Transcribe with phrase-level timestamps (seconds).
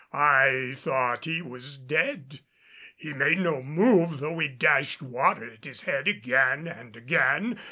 [0.11, 2.39] I thought that he was dead.
[2.97, 7.59] He made no move though we dashed water at his head again and again.